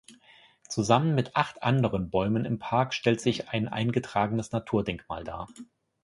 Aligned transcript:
Zusammen 0.67 1.13
mit 1.13 1.35
acht 1.35 1.61
anderen 1.61 2.09
Bäumen 2.09 2.43
im 2.43 2.57
Park 2.57 2.95
stellt 2.95 3.21
sie 3.21 3.43
ein 3.43 3.67
eingetragenes 3.67 4.51
Naturdenkmal 4.51 5.23
dar. 5.23 5.47